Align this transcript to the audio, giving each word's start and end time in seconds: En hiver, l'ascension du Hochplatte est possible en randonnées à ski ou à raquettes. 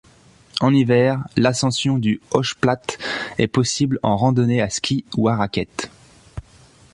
En 0.61 0.73
hiver, 0.73 1.19
l'ascension 1.37 1.99
du 1.99 2.21
Hochplatte 2.31 2.97
est 3.37 3.45
possible 3.45 3.99
en 4.01 4.17
randonnées 4.17 4.59
à 4.59 4.71
ski 4.71 5.05
ou 5.15 5.29
à 5.29 5.35
raquettes. 5.35 5.91